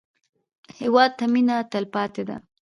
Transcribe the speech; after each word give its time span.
هېواد 0.79 1.11
ته 1.19 1.25
مېنه 1.33 1.55
تلپاتې 1.71 2.23
ده 2.29 2.37